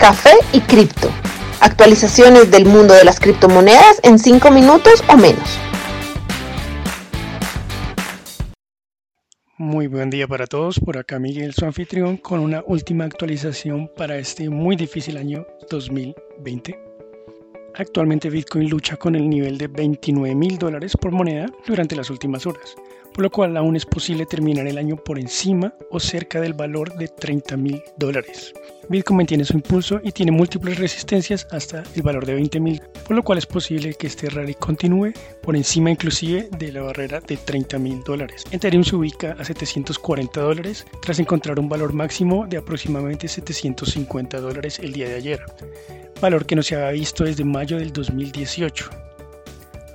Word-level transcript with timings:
café 0.00 0.32
y 0.54 0.60
cripto. 0.60 1.10
Actualizaciones 1.60 2.50
del 2.50 2.64
mundo 2.64 2.94
de 2.94 3.04
las 3.04 3.20
criptomonedas 3.20 4.00
en 4.02 4.18
5 4.18 4.50
minutos 4.50 5.04
o 5.08 5.16
menos. 5.16 5.58
Muy 9.58 9.88
buen 9.88 10.08
día 10.08 10.26
para 10.26 10.46
todos, 10.46 10.80
por 10.80 10.96
acá 10.96 11.18
Miguel, 11.18 11.52
su 11.52 11.66
anfitrión, 11.66 12.16
con 12.16 12.40
una 12.40 12.62
última 12.66 13.04
actualización 13.04 13.90
para 13.94 14.16
este 14.16 14.48
muy 14.48 14.74
difícil 14.74 15.18
año 15.18 15.46
2020. 15.68 16.80
Actualmente 17.74 18.30
Bitcoin 18.30 18.70
lucha 18.70 18.96
con 18.96 19.14
el 19.14 19.28
nivel 19.28 19.58
de 19.58 19.66
29 19.66 20.34
mil 20.34 20.56
dólares 20.56 20.96
por 20.96 21.12
moneda 21.12 21.46
durante 21.66 21.94
las 21.94 22.08
últimas 22.08 22.46
horas 22.46 22.74
por 23.14 23.22
lo 23.22 23.30
cual 23.30 23.56
aún 23.56 23.76
es 23.76 23.86
posible 23.86 24.26
terminar 24.26 24.66
el 24.66 24.78
año 24.78 24.96
por 24.96 25.18
encima 25.18 25.74
o 25.90 26.00
cerca 26.00 26.40
del 26.40 26.54
valor 26.54 26.94
de 26.94 27.08
30 27.08 27.56
mil 27.56 27.82
dólares. 27.96 28.52
Bitcoin 28.88 29.18
mantiene 29.18 29.44
su 29.44 29.54
impulso 29.54 30.00
y 30.02 30.10
tiene 30.10 30.32
múltiples 30.32 30.78
resistencias 30.78 31.46
hasta 31.52 31.84
el 31.94 32.02
valor 32.02 32.26
de 32.26 32.34
20 32.34 32.58
mil, 32.58 32.82
por 33.06 33.14
lo 33.14 33.22
cual 33.22 33.38
es 33.38 33.46
posible 33.46 33.94
que 33.94 34.08
este 34.08 34.28
rally 34.28 34.54
continúe 34.54 35.12
por 35.42 35.54
encima 35.54 35.92
inclusive 35.92 36.48
de 36.58 36.72
la 36.72 36.82
barrera 36.82 37.20
de 37.20 37.36
30 37.36 37.78
mil 37.78 38.02
dólares. 38.02 38.44
Ethereum 38.50 38.82
se 38.82 38.96
ubica 38.96 39.36
a 39.38 39.44
740 39.44 40.40
dólares 40.40 40.86
tras 41.02 41.20
encontrar 41.20 41.60
un 41.60 41.68
valor 41.68 41.92
máximo 41.92 42.46
de 42.48 42.56
aproximadamente 42.56 43.28
750 43.28 44.40
dólares 44.40 44.80
el 44.80 44.92
día 44.92 45.08
de 45.08 45.14
ayer, 45.14 45.40
valor 46.20 46.44
que 46.44 46.56
no 46.56 46.62
se 46.62 46.74
había 46.74 46.90
visto 46.90 47.24
desde 47.24 47.44
mayo 47.44 47.78
del 47.78 47.92
2018. 47.92 49.09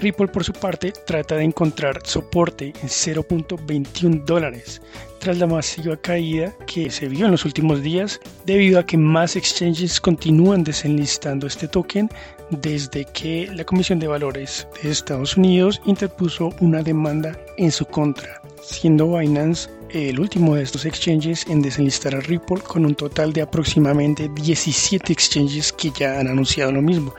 Ripple 0.00 0.28
por 0.28 0.44
su 0.44 0.52
parte 0.52 0.92
trata 1.06 1.36
de 1.36 1.44
encontrar 1.44 2.00
soporte 2.04 2.66
en 2.66 2.88
0.21 2.88 4.24
dólares 4.24 4.80
tras 5.18 5.38
la 5.38 5.46
masiva 5.46 5.96
caída 5.96 6.54
que 6.66 6.90
se 6.90 7.08
vio 7.08 7.26
en 7.26 7.32
los 7.32 7.44
últimos 7.44 7.82
días 7.82 8.20
debido 8.46 8.78
a 8.78 8.86
que 8.86 8.96
más 8.96 9.36
exchanges 9.36 10.00
continúan 10.00 10.62
desenlistando 10.62 11.46
este 11.46 11.66
token 11.66 12.08
desde 12.50 13.04
que 13.06 13.50
la 13.54 13.64
Comisión 13.64 13.98
de 13.98 14.06
Valores 14.06 14.68
de 14.82 14.90
Estados 14.90 15.36
Unidos 15.36 15.80
interpuso 15.84 16.50
una 16.60 16.82
demanda 16.82 17.38
en 17.56 17.72
su 17.72 17.84
contra, 17.84 18.40
siendo 18.62 19.18
Binance 19.18 19.68
el 19.90 20.20
último 20.20 20.54
de 20.54 20.62
estos 20.62 20.84
exchanges 20.84 21.46
en 21.48 21.62
desenlistar 21.62 22.14
a 22.14 22.20
Ripple 22.20 22.60
con 22.60 22.84
un 22.84 22.94
total 22.94 23.32
de 23.32 23.42
aproximadamente 23.42 24.30
17 24.34 25.12
exchanges 25.12 25.72
que 25.72 25.90
ya 25.90 26.20
han 26.20 26.28
anunciado 26.28 26.72
lo 26.72 26.82
mismo. 26.82 27.14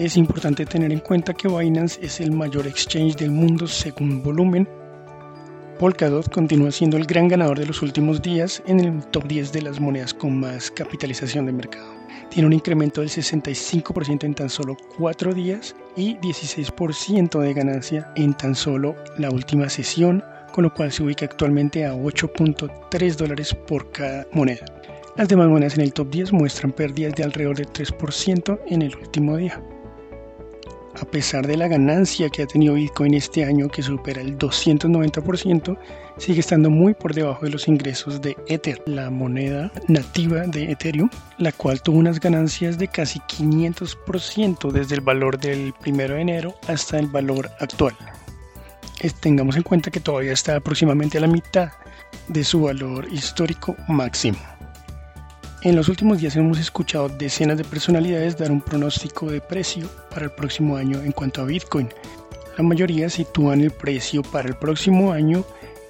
Es 0.00 0.16
importante 0.16 0.64
tener 0.64 0.92
en 0.92 1.00
cuenta 1.00 1.34
que 1.34 1.46
Binance 1.46 2.00
es 2.02 2.20
el 2.20 2.32
mayor 2.32 2.66
exchange 2.66 3.16
del 3.16 3.32
mundo 3.32 3.66
según 3.66 4.22
volumen. 4.22 4.66
Polkadot 5.78 6.32
continúa 6.32 6.70
siendo 6.70 6.96
el 6.96 7.04
gran 7.04 7.28
ganador 7.28 7.58
de 7.58 7.66
los 7.66 7.82
últimos 7.82 8.22
días 8.22 8.62
en 8.66 8.80
el 8.80 9.04
top 9.08 9.26
10 9.26 9.52
de 9.52 9.60
las 9.60 9.78
monedas 9.78 10.14
con 10.14 10.40
más 10.40 10.70
capitalización 10.70 11.44
de 11.44 11.52
mercado. 11.52 11.92
Tiene 12.30 12.46
un 12.46 12.54
incremento 12.54 13.02
del 13.02 13.10
65% 13.10 14.24
en 14.24 14.32
tan 14.32 14.48
solo 14.48 14.74
4 14.96 15.34
días 15.34 15.76
y 15.96 16.16
16% 16.16 17.38
de 17.38 17.52
ganancia 17.52 18.10
en 18.16 18.32
tan 18.32 18.54
solo 18.54 18.96
la 19.18 19.28
última 19.28 19.68
sesión, 19.68 20.24
con 20.54 20.64
lo 20.64 20.72
cual 20.72 20.90
se 20.92 21.02
ubica 21.02 21.26
actualmente 21.26 21.84
a 21.84 21.92
8.3 21.92 23.16
dólares 23.16 23.54
por 23.54 23.92
cada 23.92 24.26
moneda. 24.32 24.64
Las 25.18 25.28
demás 25.28 25.48
monedas 25.48 25.74
en 25.74 25.82
el 25.82 25.92
top 25.92 26.08
10 26.08 26.32
muestran 26.32 26.72
pérdidas 26.72 27.14
de 27.16 27.24
alrededor 27.24 27.58
del 27.58 27.68
3% 27.68 28.60
en 28.66 28.80
el 28.80 28.96
último 28.96 29.36
día 29.36 29.62
a 31.00 31.04
pesar 31.04 31.46
de 31.46 31.56
la 31.56 31.68
ganancia 31.68 32.30
que 32.30 32.42
ha 32.42 32.46
tenido 32.46 32.74
Bitcoin 32.74 33.14
este 33.14 33.44
año, 33.44 33.68
que 33.68 33.82
supera 33.82 34.20
el 34.20 34.38
290%, 34.38 35.78
sigue 36.18 36.40
estando 36.40 36.70
muy 36.70 36.94
por 36.94 37.14
debajo 37.14 37.44
de 37.44 37.50
los 37.50 37.68
ingresos 37.68 38.20
de 38.20 38.36
Ether, 38.48 38.82
la 38.86 39.10
moneda 39.10 39.70
nativa 39.88 40.46
de 40.46 40.72
Ethereum, 40.72 41.08
la 41.38 41.52
cual 41.52 41.82
tuvo 41.82 41.98
unas 41.98 42.20
ganancias 42.20 42.78
de 42.78 42.88
casi 42.88 43.20
500% 43.20 44.70
desde 44.72 44.96
el 44.96 45.00
valor 45.00 45.38
del 45.38 45.72
1 45.86 45.96
de 45.96 46.20
enero 46.20 46.54
hasta 46.68 46.98
el 46.98 47.06
valor 47.06 47.50
actual. 47.60 47.96
Tengamos 49.20 49.56
en 49.56 49.62
cuenta 49.62 49.90
que 49.90 50.00
todavía 50.00 50.32
está 50.32 50.56
aproximadamente 50.56 51.18
a 51.18 51.22
la 51.22 51.26
mitad 51.26 51.72
de 52.28 52.44
su 52.44 52.62
valor 52.62 53.06
histórico 53.10 53.74
máximo. 53.88 54.38
En 55.62 55.76
los 55.76 55.90
últimos 55.90 56.18
días 56.18 56.36
hemos 56.36 56.58
escuchado 56.58 57.10
decenas 57.10 57.58
de 57.58 57.64
personalidades 57.64 58.38
dar 58.38 58.50
un 58.50 58.62
pronóstico 58.62 59.30
de 59.30 59.42
precio 59.42 59.86
para 60.08 60.24
el 60.24 60.30
próximo 60.30 60.74
año 60.78 61.02
en 61.02 61.12
cuanto 61.12 61.42
a 61.42 61.44
Bitcoin. 61.44 61.86
La 62.56 62.64
mayoría 62.64 63.10
sitúan 63.10 63.60
el 63.60 63.70
precio 63.70 64.22
para 64.22 64.48
el 64.48 64.56
próximo 64.56 65.12
año 65.12 65.44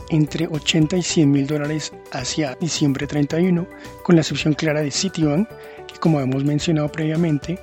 entre 0.08 0.48
80 0.48 0.96
y 0.96 1.02
100 1.02 1.30
mil 1.30 1.46
dólares 1.46 1.92
hacia 2.10 2.56
diciembre 2.56 3.06
31, 3.06 3.64
con 4.02 4.16
la 4.16 4.22
excepción 4.22 4.54
clara 4.54 4.82
de 4.82 4.90
Citibank, 4.90 5.48
que 5.86 6.00
como 6.00 6.20
hemos 6.20 6.42
mencionado 6.42 6.90
previamente, 6.90 7.56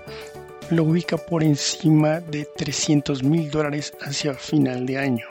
lo 0.69 0.85
ubica 0.85 1.17
por 1.17 1.43
encima 1.43 2.21
de 2.21 2.47
300 2.55 3.21
mil 3.21 3.51
dólares 3.51 3.93
hacia 3.99 4.33
final 4.33 4.85
de 4.85 4.97
año. 4.97 5.25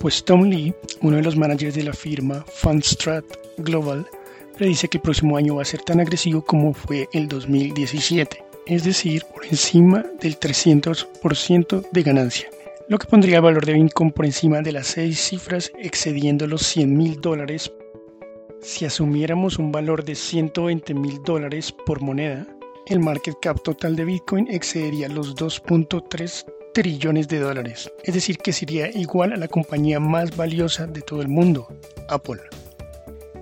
Pues 0.00 0.24
Tom 0.24 0.42
Lee, 0.42 0.74
uno 1.02 1.18
de 1.18 1.22
los 1.22 1.36
managers 1.36 1.76
de 1.76 1.84
la 1.84 1.92
firma 1.92 2.44
Fundstrat 2.52 3.24
Global, 3.58 4.04
predice 4.54 4.88
que 4.88 4.98
el 4.98 5.02
próximo 5.02 5.36
año 5.36 5.56
va 5.56 5.62
a 5.62 5.66
ser 5.66 5.82
tan 5.82 6.00
agresivo 6.00 6.42
como 6.42 6.72
fue 6.72 7.08
el 7.12 7.28
2017, 7.28 8.44
es 8.66 8.84
decir, 8.84 9.24
por 9.32 9.44
encima 9.44 10.04
del 10.20 10.38
300% 10.38 11.90
de 11.90 12.02
ganancia, 12.02 12.48
lo 12.88 12.98
que 12.98 13.06
pondría 13.06 13.36
el 13.36 13.42
valor 13.42 13.66
de 13.66 13.74
Bitcoin 13.74 14.12
por 14.12 14.24
encima 14.24 14.60
de 14.62 14.72
las 14.72 14.86
seis 14.86 15.20
cifras 15.20 15.72
excediendo 15.78 16.46
los 16.46 16.62
100 16.66 16.96
mil 16.96 17.20
dólares. 17.20 17.72
Si 18.62 18.84
asumiéramos 18.84 19.58
un 19.58 19.72
valor 19.72 20.04
de 20.04 20.14
120 20.14 20.94
mil 20.94 21.22
dólares 21.24 21.74
por 21.84 22.00
moneda, 22.00 22.46
el 22.86 23.00
market 23.00 23.36
cap 23.42 23.62
total 23.62 23.96
de 23.96 24.04
Bitcoin 24.04 24.48
excedería 24.50 25.08
los 25.08 25.34
2.3 25.36 26.44
trillones 26.74 27.28
de 27.28 27.38
dólares, 27.38 27.90
es 28.02 28.14
decir, 28.14 28.38
que 28.38 28.52
sería 28.52 28.90
igual 28.90 29.32
a 29.32 29.36
la 29.36 29.48
compañía 29.48 30.00
más 30.00 30.36
valiosa 30.36 30.86
de 30.86 31.02
todo 31.02 31.22
el 31.22 31.28
mundo, 31.28 31.68
Apple. 32.08 32.40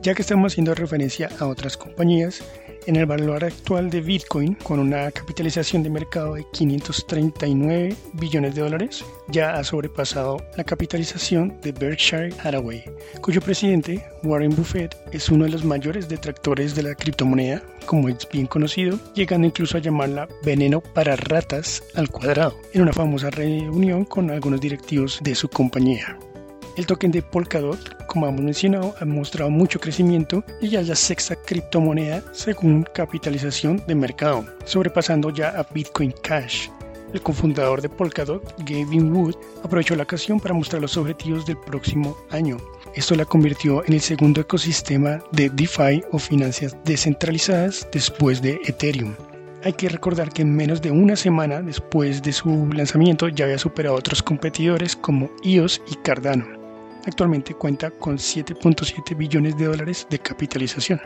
Ya 0.02 0.14
que 0.14 0.22
estamos 0.22 0.52
haciendo 0.52 0.74
referencia 0.74 1.30
a 1.38 1.46
otras 1.46 1.76
compañías, 1.76 2.42
en 2.86 2.96
el 2.96 3.06
valor 3.06 3.44
actual 3.44 3.88
de 3.88 4.00
Bitcoin, 4.00 4.54
con 4.54 4.80
una 4.80 5.12
capitalización 5.12 5.84
de 5.84 5.90
mercado 5.90 6.34
de 6.34 6.44
539 6.52 7.96
billones 8.14 8.56
de 8.56 8.62
dólares, 8.62 9.04
ya 9.28 9.54
ha 9.54 9.62
sobrepasado 9.62 10.44
la 10.56 10.64
capitalización 10.64 11.60
de 11.62 11.70
Berkshire 11.70 12.34
Hathaway, 12.42 12.82
cuyo 13.20 13.40
presidente, 13.40 14.04
Warren 14.24 14.56
Buffett, 14.56 14.96
es 15.12 15.28
uno 15.28 15.44
de 15.44 15.50
los 15.50 15.64
mayores 15.64 16.08
detractores 16.08 16.74
de 16.74 16.82
la 16.82 16.96
criptomoneda, 16.96 17.62
como 17.86 18.08
es 18.08 18.28
bien 18.28 18.48
conocido, 18.48 18.98
llegando 19.14 19.46
incluso 19.46 19.76
a 19.76 19.80
llamarla 19.80 20.26
veneno 20.44 20.80
para 20.80 21.14
ratas 21.14 21.80
al 21.94 22.10
cuadrado, 22.10 22.56
en 22.72 22.82
una 22.82 22.92
famosa 22.92 23.30
reunión 23.30 24.04
con 24.04 24.32
algunos 24.32 24.60
directivos 24.60 25.20
de 25.22 25.36
su 25.36 25.48
compañía. 25.48 26.18
El 26.74 26.86
token 26.86 27.10
de 27.10 27.20
Polkadot, 27.20 28.01
como 28.12 28.28
hemos 28.28 28.42
mencionado, 28.42 28.94
ha 29.00 29.06
mostrado 29.06 29.50
mucho 29.50 29.80
crecimiento 29.80 30.44
y 30.60 30.68
ya 30.68 30.80
es 30.80 30.88
la 30.88 30.94
sexta 30.94 31.34
criptomoneda 31.34 32.22
según 32.32 32.86
capitalización 32.94 33.82
de 33.86 33.94
mercado, 33.94 34.44
sobrepasando 34.66 35.30
ya 35.30 35.48
a 35.48 35.66
Bitcoin 35.72 36.12
Cash. 36.22 36.68
El 37.14 37.22
cofundador 37.22 37.80
de 37.80 37.88
Polkadot, 37.88 38.54
Gavin 38.66 39.16
Wood, 39.16 39.34
aprovechó 39.64 39.96
la 39.96 40.02
ocasión 40.02 40.38
para 40.38 40.52
mostrar 40.52 40.82
los 40.82 40.98
objetivos 40.98 41.46
del 41.46 41.56
próximo 41.56 42.14
año. 42.30 42.58
Esto 42.94 43.14
la 43.14 43.24
convirtió 43.24 43.82
en 43.86 43.94
el 43.94 44.02
segundo 44.02 44.42
ecosistema 44.42 45.24
de 45.32 45.48
DeFi 45.48 46.04
o 46.10 46.18
finanzas 46.18 46.76
descentralizadas 46.84 47.88
después 47.92 48.42
de 48.42 48.60
Ethereum. 48.66 49.14
Hay 49.64 49.72
que 49.72 49.88
recordar 49.88 50.28
que 50.30 50.42
en 50.42 50.54
menos 50.54 50.82
de 50.82 50.90
una 50.90 51.16
semana 51.16 51.62
después 51.62 52.20
de 52.20 52.34
su 52.34 52.68
lanzamiento 52.74 53.28
ya 53.28 53.46
había 53.46 53.56
superado 53.56 53.94
a 53.94 53.98
otros 53.98 54.22
competidores 54.22 54.96
como 54.96 55.30
EOS 55.42 55.80
y 55.90 55.94
Cardano. 55.96 56.61
Actualmente 57.06 57.54
cuenta 57.54 57.90
con 57.90 58.16
7.7 58.16 59.16
billones 59.16 59.56
de 59.56 59.66
dólares 59.66 60.06
de 60.08 60.18
capitalización. 60.18 61.00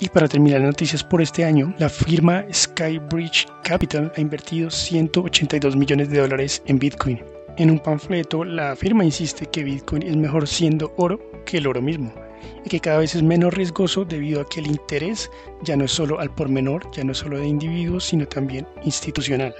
Y 0.00 0.08
para 0.08 0.28
terminar 0.28 0.60
las 0.60 0.70
noticias 0.70 1.02
por 1.02 1.22
este 1.22 1.44
año, 1.44 1.74
la 1.78 1.88
firma 1.88 2.44
Skybridge 2.52 3.46
Capital 3.62 4.12
ha 4.16 4.20
invertido 4.20 4.70
182 4.70 5.76
millones 5.76 6.10
de 6.10 6.20
dólares 6.20 6.62
en 6.66 6.78
Bitcoin. 6.78 7.22
En 7.56 7.70
un 7.70 7.78
panfleto, 7.78 8.44
la 8.44 8.74
firma 8.74 9.04
insiste 9.04 9.46
que 9.46 9.62
Bitcoin 9.62 10.02
es 10.02 10.16
mejor 10.16 10.48
siendo 10.48 10.92
oro 10.96 11.20
que 11.44 11.58
el 11.58 11.66
oro 11.66 11.80
mismo 11.80 12.12
y 12.64 12.68
que 12.68 12.80
cada 12.80 12.98
vez 12.98 13.14
es 13.14 13.22
menos 13.22 13.54
riesgoso 13.54 14.04
debido 14.04 14.40
a 14.40 14.48
que 14.48 14.60
el 14.60 14.66
interés 14.66 15.30
ya 15.62 15.76
no 15.76 15.84
es 15.84 15.92
solo 15.92 16.18
al 16.18 16.34
por 16.34 16.48
menor, 16.48 16.90
ya 16.92 17.04
no 17.04 17.12
es 17.12 17.18
solo 17.18 17.38
de 17.38 17.46
individuos, 17.46 18.04
sino 18.04 18.26
también 18.26 18.66
institucional. 18.82 19.54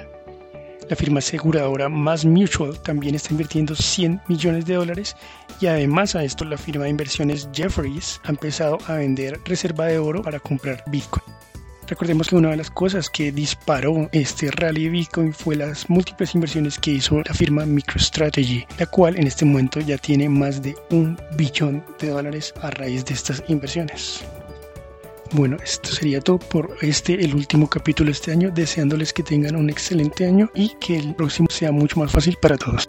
La 0.91 0.97
firma 0.97 1.21
aseguradora 1.21 1.89
Mass 1.89 2.27
Mutual 2.27 2.79
también 2.83 3.15
está 3.15 3.31
invirtiendo 3.31 3.75
100 3.75 4.21
millones 4.29 4.67
de 4.67 4.75
dólares 4.75 5.17
y 5.61 5.67
además 5.67 6.15
a 6.15 6.25
esto 6.25 6.45
la 6.45 6.59
firma 6.59 6.85
de 6.85 6.91
inversiones 6.91 7.49
Jefferies 7.55 8.21
ha 8.25 8.31
empezado 8.31 8.79
a 8.87 8.95
vender 8.95 9.41
reserva 9.47 9.87
de 9.87 9.99
oro 9.99 10.23
para 10.23 10.39
comprar 10.39 10.85
Bitcoin. 10.89 11.25
Recordemos 11.87 12.29
que 12.29 12.37
una 12.37 12.51
de 12.51 12.57
las 12.57 12.71
cosas 12.71 13.09
que 13.09 13.33
disparó 13.33 14.09
este 14.13 14.51
rally 14.51 14.85
de 14.85 14.91
Bitcoin 14.91 15.33
fue 15.33 15.57
las 15.57 15.89
múltiples 15.89 16.35
inversiones 16.35 16.79
que 16.79 16.93
hizo 16.93 17.21
la 17.23 17.35
firma 17.35 17.65
MicroStrategy, 17.65 18.67
la 18.79 18.87
cual 18.87 19.17
en 19.17 19.27
este 19.27 19.45
momento 19.45 19.81
ya 19.81 19.99
tiene 19.99 20.29
más 20.29 20.63
de 20.63 20.75
un 20.91 21.19
billón 21.37 21.85
de 21.99 22.09
dólares 22.09 22.55
a 22.63 22.71
raíz 22.71 23.05
de 23.05 23.15
estas 23.15 23.43
inversiones. 23.49 24.25
Bueno, 25.33 25.57
esto 25.63 25.91
sería 25.91 26.21
todo 26.21 26.39
por 26.39 26.77
este, 26.81 27.15
el 27.25 27.35
último 27.35 27.69
capítulo 27.69 28.09
de 28.09 28.13
este 28.13 28.31
año, 28.31 28.51
deseándoles 28.51 29.13
que 29.13 29.23
tengan 29.23 29.57
un 29.57 29.71
excelente 29.71 30.27
año 30.27 30.51
y 30.55 30.71
que 30.81 30.97
el 30.97 31.15
próximo 31.15 31.49
sea 31.51 31.73
mucho 31.73 31.99
más 31.99 32.13
fácil 32.13 32.37
para 32.41 32.57
todos. 32.57 32.89